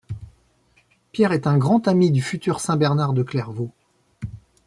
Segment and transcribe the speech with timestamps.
[1.11, 3.69] Pierre est un grand ami du futur saint Bernard de Clairvaux.